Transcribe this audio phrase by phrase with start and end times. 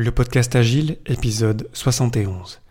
[0.00, 2.62] le podcast Agile, épisode 71.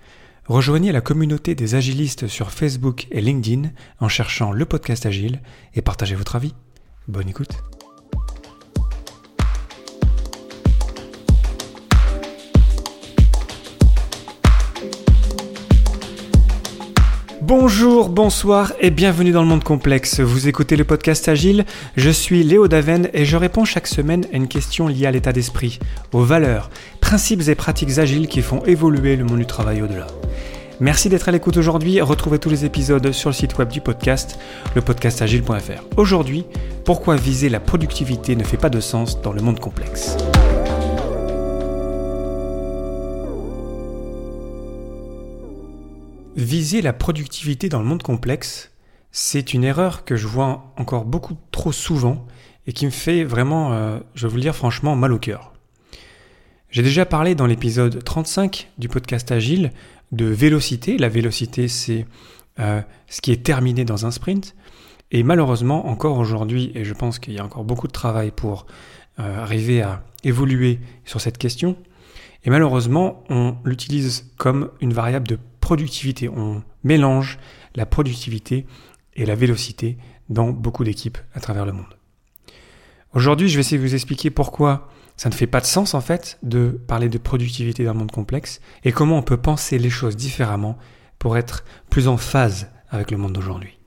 [0.48, 5.40] Rejoignez la communauté des agilistes sur Facebook et LinkedIn en cherchant le podcast Agile
[5.76, 6.56] et partagez votre avis.
[7.08, 7.52] Bonne écoute.
[17.50, 20.20] Bonjour, bonsoir et bienvenue dans le monde complexe.
[20.20, 21.66] Vous écoutez le podcast Agile,
[21.96, 25.32] je suis Léo Daven et je réponds chaque semaine à une question liée à l'état
[25.32, 25.80] d'esprit,
[26.12, 26.70] aux valeurs,
[27.10, 30.06] principes et pratiques agiles qui font évoluer le monde du travail au-delà.
[30.80, 32.00] Merci d'être à l'écoute aujourd'hui.
[32.02, 34.38] Retrouvez tous les épisodes sur le site web du podcast,
[34.76, 35.98] lepodcastagile.fr.
[35.98, 36.46] Aujourd'hui,
[36.86, 40.18] pourquoi viser la productivité ne fait pas de sens dans le monde complexe?
[46.36, 48.72] Viser la productivité dans le monde complexe,
[49.12, 52.28] c'est une erreur que je vois encore beaucoup trop souvent
[52.68, 55.54] et qui me fait vraiment, euh, je vais vous le dire franchement, mal au cœur.
[56.72, 59.72] J'ai déjà parlé dans l'épisode 35 du podcast Agile
[60.12, 61.00] de vélocité.
[61.00, 62.06] La vélocité, c'est
[62.60, 64.56] euh, ce qui est terminé dans un sprint.
[65.10, 68.68] Et malheureusement, encore aujourd'hui, et je pense qu'il y a encore beaucoup de travail pour
[69.18, 71.76] euh, arriver à évoluer sur cette question,
[72.46, 76.30] et malheureusement, on l'utilise comme une variable de productivité.
[76.30, 77.40] On mélange
[77.74, 78.68] la productivité
[79.16, 79.98] et la vélocité
[80.30, 81.98] dans beaucoup d'équipes à travers le monde.
[83.16, 84.88] Aujourd'hui, je vais essayer de vous expliquer pourquoi
[85.20, 88.62] ça ne fait pas de sens en fait de parler de productivité le monde complexe
[88.86, 90.78] et comment on peut penser les choses différemment
[91.18, 93.78] pour être plus en phase avec le monde d'aujourd'hui.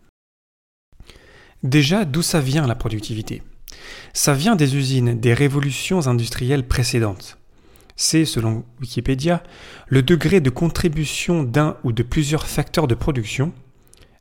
[1.62, 3.42] Déjà, d'où ça vient la productivité?
[4.12, 7.38] Ça vient des usines, des révolutions industrielles précédentes
[7.97, 9.42] c'est, selon Wikipédia,
[9.86, 13.53] le degré de contribution d'un ou de plusieurs facteurs de production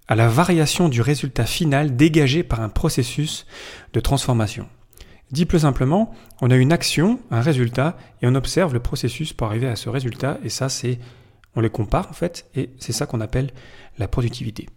[0.08, 3.45] à la variation du résultat final dégagé par un processus
[3.94, 4.67] de transformation.
[5.32, 9.48] Dit plus simplement, on a une action, un résultat, et on observe le processus pour
[9.48, 11.00] arriver à ce résultat, et ça c'est,
[11.56, 13.52] on les compare en fait, et c'est ça qu'on appelle
[13.98, 14.68] la productivité.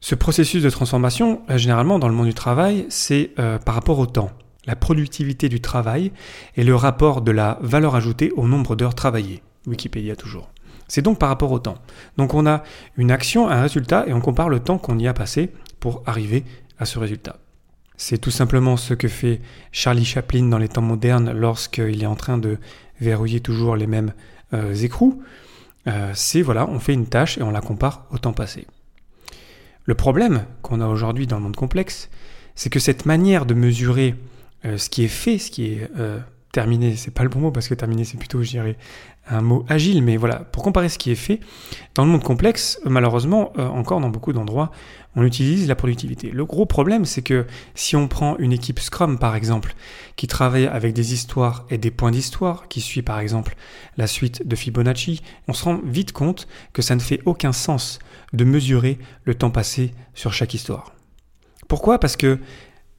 [0.00, 3.98] Ce processus de transformation, euh, généralement dans le monde du travail, c'est euh, par rapport
[3.98, 4.30] au temps
[4.66, 6.12] la productivité du travail
[6.56, 9.42] et le rapport de la valeur ajoutée au nombre d'heures travaillées.
[9.66, 10.50] Wikipédia toujours.
[10.88, 11.78] C'est donc par rapport au temps.
[12.18, 12.62] Donc on a
[12.96, 16.44] une action, un résultat, et on compare le temps qu'on y a passé pour arriver
[16.78, 17.38] à ce résultat.
[17.96, 19.40] C'est tout simplement ce que fait
[19.70, 22.58] Charlie Chaplin dans les temps modernes lorsqu'il est en train de
[23.00, 24.12] verrouiller toujours les mêmes
[24.52, 25.22] euh, écrous.
[25.86, 28.66] Euh, c'est voilà, on fait une tâche et on la compare au temps passé.
[29.84, 32.08] Le problème qu'on a aujourd'hui dans le monde complexe,
[32.54, 34.14] c'est que cette manière de mesurer
[34.64, 35.90] euh, ce qui est fait, ce qui est
[36.54, 38.76] terminé, c'est pas le bon mot parce que terminé c'est plutôt, je dirais,
[39.28, 41.40] un mot agile, mais voilà, pour comparer ce qui est fait,
[41.96, 44.70] dans le monde complexe, malheureusement, euh, encore dans beaucoup d'endroits,
[45.16, 46.30] on utilise la productivité.
[46.30, 47.44] Le gros problème, c'est que
[47.74, 49.74] si on prend une équipe Scrum, par exemple,
[50.14, 53.56] qui travaille avec des histoires et des points d'histoire, qui suit par exemple
[53.96, 57.98] la suite de Fibonacci, on se rend vite compte que ça ne fait aucun sens
[58.32, 60.92] de mesurer le temps passé sur chaque histoire.
[61.66, 61.98] Pourquoi?
[61.98, 62.38] Parce que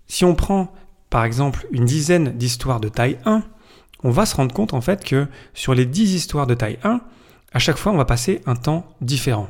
[0.07, 0.73] si on prend
[1.15, 3.41] par exemple une dizaine d'histoires de taille 1,
[4.03, 6.99] on va se rendre compte en fait que sur les 10 histoires de taille 1,
[7.53, 9.47] à chaque fois on va passer un temps différent.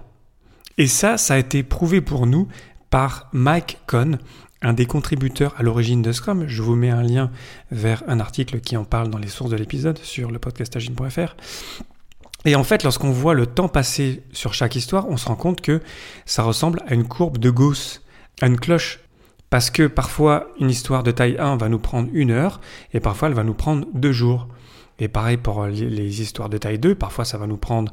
[0.77, 2.47] Et ça, ça a été prouvé pour nous
[2.91, 4.19] par Mike Cohn,
[4.61, 6.47] un des contributeurs à l'origine de Scrum.
[6.47, 7.31] Je vous mets un lien
[7.71, 11.35] vers un article qui en parle dans les sources de l'épisode sur le podcastagine.fr.
[12.45, 15.61] Et en fait, lorsqu'on voit le temps passé sur chaque histoire, on se rend compte
[15.61, 15.81] que
[16.27, 18.03] ça ressemble à une courbe de Gauss,
[18.39, 18.99] à une cloche
[19.55, 22.59] parce que parfois, une histoire de taille 1 va nous prendre une heure
[22.93, 24.49] et parfois elle va nous prendre deux jours.
[24.99, 27.91] Et pareil pour les histoires de taille 2, parfois ça va nous prendre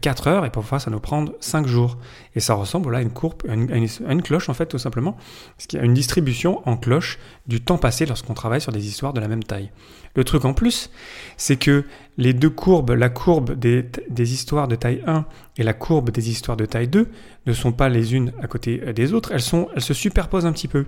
[0.00, 1.98] 4 euh, heures et parfois ça nous prendre 5 jours.
[2.34, 5.18] Et ça ressemble à une courbe, à une, cloche en fait tout simplement,
[5.58, 9.12] ce qui a une distribution en cloche du temps passé lorsqu'on travaille sur des histoires
[9.12, 9.70] de la même taille.
[10.16, 10.90] Le truc en plus,
[11.36, 11.84] c'est que
[12.16, 13.84] les deux courbes, la courbe des,
[14.32, 15.26] histoires de taille 1
[15.58, 17.06] et la courbe des histoires de taille 2,
[17.46, 20.68] ne sont pas les unes à côté euh, des autres, elles se superposent un petit
[20.68, 20.86] peu.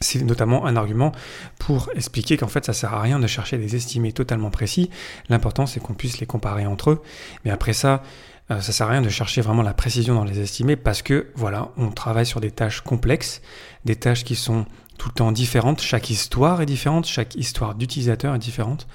[0.00, 1.12] C'est notamment un argument
[1.58, 4.90] pour expliquer qu'en fait ça sert à rien de chercher des estimés totalement précis.
[5.28, 7.02] L'important c'est qu'on puisse les comparer entre eux.
[7.44, 8.02] Mais après ça,
[8.50, 11.28] euh, ça sert à rien de chercher vraiment la précision dans les estimés parce que
[11.34, 13.42] voilà, on travaille sur des tâches complexes,
[13.84, 14.66] des tâches qui sont
[14.98, 15.80] tout le temps différentes.
[15.80, 18.86] Chaque histoire est différente, chaque histoire d'utilisateur est différente.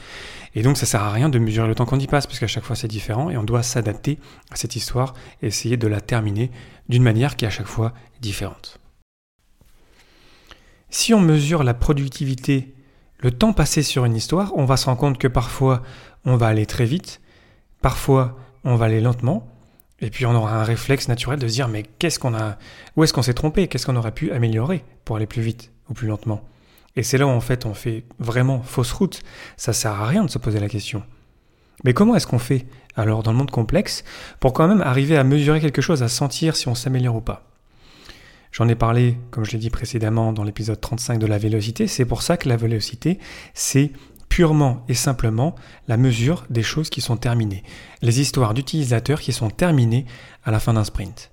[0.55, 2.47] Et donc ça sert à rien de mesurer le temps qu'on y passe parce qu'à
[2.47, 4.19] chaque fois c'est différent et on doit s'adapter
[4.51, 6.51] à cette histoire et essayer de la terminer
[6.89, 8.79] d'une manière qui est à chaque fois différente.
[10.89, 12.73] Si on mesure la productivité,
[13.19, 15.83] le temps passé sur une histoire, on va se rendre compte que parfois
[16.25, 17.19] on va aller très vite,
[17.81, 19.47] parfois on va aller lentement,
[19.99, 22.57] et puis on aura un réflexe naturel de se dire mais qu'est-ce qu'on a,
[22.95, 25.93] où est-ce qu'on s'est trompé, qu'est-ce qu'on aurait pu améliorer pour aller plus vite ou
[25.93, 26.41] plus lentement?
[26.95, 29.21] Et c'est là où en fait on fait vraiment fausse route.
[29.55, 31.03] Ça sert à rien de se poser la question.
[31.83, 34.03] Mais comment est-ce qu'on fait alors dans le monde complexe
[34.39, 37.43] pour quand même arriver à mesurer quelque chose, à sentir si on s'améliore ou pas?
[38.57, 42.06] J'en ai parlé, comme je l'ai dit précédemment dans l'épisode 35 de la vélocité, c'est
[42.06, 43.19] pour ça que la vélocité,
[43.54, 43.92] c'est
[44.30, 45.54] purement et simplement
[45.88, 47.62] la mesure des choses qui sont terminées,
[48.01, 50.07] les histoires d'utilisateurs qui sont terminées
[50.44, 51.30] à la fin d'un sprint.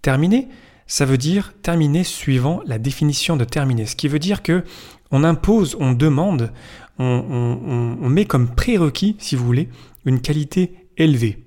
[0.00, 0.46] Terminé,
[0.86, 4.62] ça veut dire terminé suivant la définition de terminé, ce qui veut dire que
[5.10, 6.52] on impose, on demande,
[7.00, 9.68] on, met comme prérequis, si vous voulez,
[10.04, 11.42] une qualité élevée.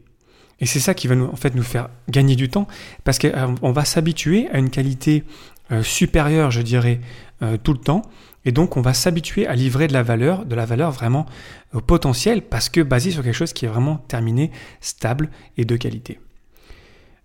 [0.64, 2.70] Et c'est ça qui va nous, faire gagner du temps,
[3.04, 5.26] parce qu'on euh, va s'habituer à une qualité
[5.74, 7.02] euh, supérieure, je dirais,
[7.42, 8.02] euh, tout le temps.
[8.46, 11.26] Et donc on va s'habituer à livrer de la valeur, de la valeur vraiment
[11.74, 15.76] au potentiel, parce que basé sur quelque chose qui est vraiment terminé, stable et de
[15.76, 16.22] qualité.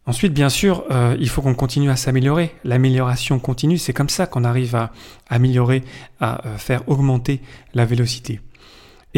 [0.04, 0.84] Ensuite, bien sûr,
[1.20, 2.54] il faut qu'on continue à s'améliorer.
[2.64, 4.90] L'amélioration continue, c'est comme ça qu'on arrive à
[5.28, 5.84] améliorer,
[6.18, 7.42] à faire augmenter
[7.74, 8.40] la vélocité.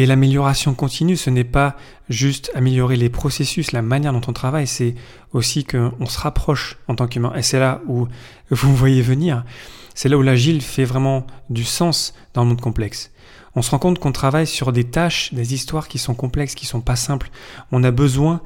[0.01, 1.75] Et l'amélioration continue, ce n'est pas
[2.09, 4.95] juste améliorer les processus, la manière dont on travaille, c'est
[5.31, 7.31] aussi qu'on se rapproche en tant qu'humain.
[7.35, 8.07] Et c'est là où
[8.49, 9.45] vous voyez venir.
[9.93, 13.11] C'est là où l'agile fait vraiment du sens dans le monde complexe.
[13.53, 16.65] On se rend compte qu'on travaille sur des tâches, des histoires qui sont complexes, qui
[16.65, 17.29] sont pas simples.
[17.71, 18.41] On a besoin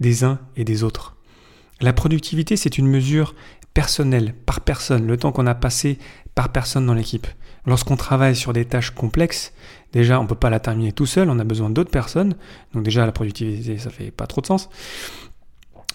[0.00, 1.14] des uns et des autres.
[1.80, 3.36] La productivité, c'est une mesure
[3.72, 5.96] personnelle, par personne, le temps qu'on a passé
[6.34, 7.28] par personne dans l'équipe.
[7.66, 9.52] Lorsqu'on travaille sur des tâches complexes,
[9.92, 12.34] déjà on ne peut pas la terminer tout seul, on a besoin d'autres personnes.
[12.74, 14.68] Donc déjà la productivité, ça fait pas trop de sens.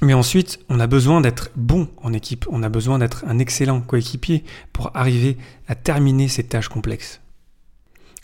[0.01, 3.79] Mais ensuite, on a besoin d'être bon en équipe, on a besoin d'être un excellent
[3.79, 4.43] coéquipier
[4.73, 5.37] pour arriver
[5.67, 7.21] à terminer ces tâches complexes.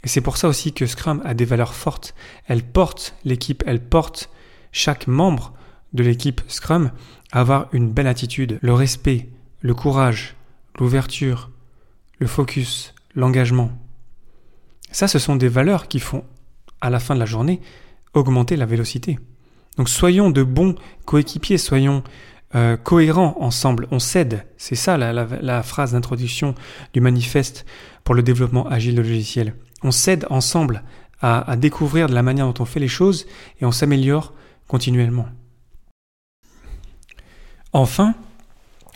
[0.03, 2.15] Et c'est pour ça aussi que Scrum a des valeurs fortes.
[2.47, 4.29] Elle porte l'équipe, elle porte
[4.71, 5.53] chaque membre
[5.93, 6.91] de l'équipe Scrum
[7.31, 9.29] à avoir une belle attitude, le respect,
[9.61, 10.35] le courage,
[10.79, 11.49] l'ouverture,
[12.17, 13.71] le focus, l'engagement.
[14.91, 16.23] Ça, ce sont des valeurs qui font,
[16.81, 17.61] à la fin de la journée,
[18.13, 19.19] augmenter la vélocité.
[19.77, 20.75] Donc soyons de bons
[21.05, 22.03] coéquipiers, soyons
[22.55, 24.45] euh, cohérents ensemble, on cède.
[24.57, 26.55] C'est ça la, phrase d'introduction
[26.93, 27.65] du manifeste
[28.03, 29.53] pour le développement agile de logiciel.
[29.83, 30.83] On cède ensemble
[31.21, 33.27] à découvrir de la manière dont on fait les choses
[33.59, 34.33] et on s'améliore
[34.69, 35.27] continuellement.
[37.73, 38.15] Enfin,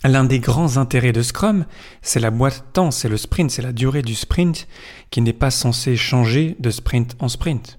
[0.05, 1.65] L'un des grands intérêts de Scrum,
[2.01, 4.67] c'est la boîte temps, c'est le sprint, c'est la durée du sprint
[5.11, 7.77] qui n'est pas censé changer de sprint en sprint.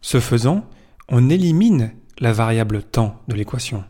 [0.00, 0.68] Ce faisant,
[1.08, 3.84] on élimine la variable temps de l'équation.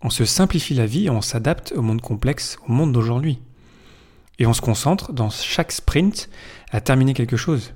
[0.00, 3.38] On se simplifie la vie et on s'adapte au monde complexe, au monde d'aujourd'hui.
[4.40, 6.28] Et on se concentre dans chaque sprint
[6.72, 7.72] à terminer quelque chose.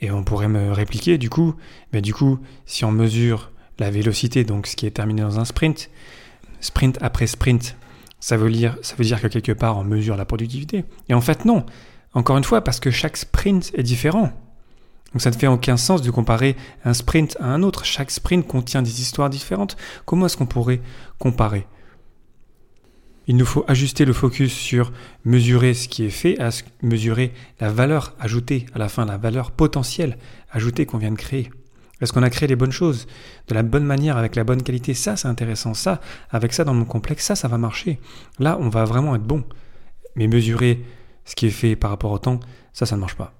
[0.00, 1.54] Et on pourrait me répliquer du coup,
[1.94, 5.46] mais du coup, si on mesure la vélocité, donc ce qui est terminé dans un
[5.46, 5.88] sprint,
[6.64, 7.76] sprint après sprint,
[8.20, 10.84] ça veut dire, que quelque part on mesure la productivité.
[11.08, 11.66] Et en fait non,
[12.14, 14.32] encore une fois, parce que chaque sprint est différent.
[15.12, 17.84] Donc ça ne fait aucun sens de comparer un sprint à un autre.
[17.84, 19.76] Chaque sprint contient des histoires différentes.
[20.06, 20.80] Comment est-ce qu'on pourrait
[21.18, 21.66] comparer?
[23.26, 24.92] Il nous faut ajuster le focus sur
[25.24, 26.50] mesurer ce qui est fait, à
[26.82, 30.18] mesurer la valeur ajoutée à la fin, la valeur potentielle
[30.50, 31.50] ajoutée qu'on vient de créer.
[32.00, 33.06] Est-ce qu'on a créé les bonnes choses
[33.48, 34.94] de la bonne manière, avec la bonne qualité?
[34.94, 35.74] Ça, c'est intéressant.
[35.74, 36.00] Ça,
[36.30, 38.00] avec ça dans mon complexe, ça, ça va marcher.
[38.38, 39.44] Là, on va vraiment être bon.
[40.16, 40.84] Mais mesurer
[41.24, 42.40] ce qui est fait par rapport au temps,
[42.72, 43.34] ça, ça ne marche pas.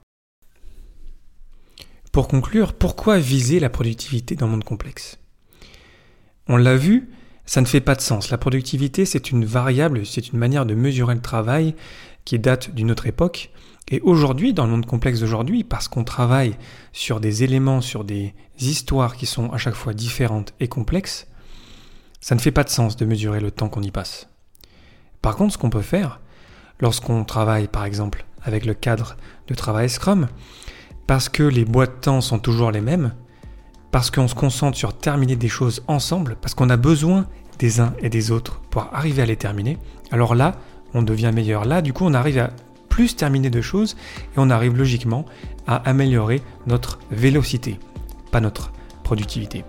[2.13, 5.19] Pour conclure, pourquoi viser la productivité dans le monde complexe?
[6.47, 7.11] On l'a vu,
[7.45, 8.31] ça ne fait pas de sens.
[8.31, 11.75] La productivité, c'est une variable, c'est une manière de mesurer le travail
[12.25, 13.51] qui date d'une autre époque
[13.89, 16.57] et aujourd'hui, dans le monde complexe d'aujourd'hui, parce qu'on travaille
[16.93, 21.27] sur des éléments, sur des histoires qui sont à chaque fois différentes et complexes,
[22.21, 24.29] ça ne fait pas de sens de mesurer le temps qu'on y passe.
[25.21, 26.21] Par contre, ce qu'on peut faire,
[26.81, 29.17] lorsqu'on travaille par exemple avec le cadre
[29.49, 30.29] de travail Scrum,
[31.07, 33.15] parce que les boîtes de temps sont toujours les mêmes,
[33.91, 37.27] parce qu'on se concentre sur terminer des choses ensemble, parce qu'on a besoin
[37.59, 39.79] des uns et des autres pour arriver à les terminer,
[40.11, 40.53] alors là,
[40.95, 41.67] on devient meilleur.
[41.67, 42.51] Là, du coup, on arrive à
[42.95, 43.97] plus terminer de choses
[44.37, 45.25] et on arrive logiquement
[45.67, 47.81] à améliorer notre vélocité,
[48.31, 48.71] pas notre
[49.03, 49.65] productivité.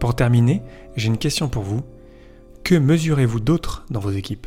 [0.00, 0.62] Pour terminer,
[0.96, 1.82] j'ai une question pour vous.
[2.64, 4.46] Que mesurez-vous d'autre dans vos équipes?